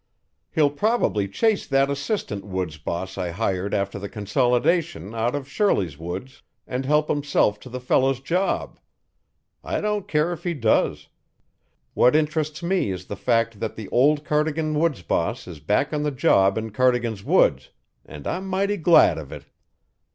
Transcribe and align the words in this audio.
He'll 0.49 0.71
probably 0.71 1.27
chase 1.27 1.67
that 1.67 1.91
assistant 1.91 2.43
woods 2.43 2.79
boss 2.79 3.19
I 3.19 3.29
hired 3.29 3.71
after 3.75 3.99
the 3.99 4.09
consolidation, 4.09 5.13
out 5.13 5.35
of 5.35 5.47
Shirley's 5.47 5.95
woods 5.95 6.41
and 6.65 6.87
help 6.87 7.07
himself 7.07 7.59
to 7.59 7.69
the 7.69 7.79
fellow's 7.79 8.19
job. 8.19 8.79
I 9.63 9.79
don't 9.79 10.07
care 10.07 10.33
if 10.33 10.43
he 10.43 10.55
does. 10.55 11.07
What 11.93 12.15
interests 12.15 12.63
me 12.63 12.89
is 12.89 13.05
the 13.05 13.15
fact 13.15 13.59
that 13.59 13.75
the 13.75 13.89
old 13.89 14.25
Cardigan 14.25 14.73
woods 14.79 15.03
boss 15.03 15.47
is 15.47 15.59
back 15.59 15.93
on 15.93 16.01
the 16.01 16.09
job 16.09 16.57
in 16.57 16.71
Cardigan's 16.71 17.23
woods, 17.23 17.69
and 18.03 18.25
I'm 18.25 18.47
mighty 18.47 18.77
glad 18.77 19.19
of 19.19 19.31
it. 19.31 19.45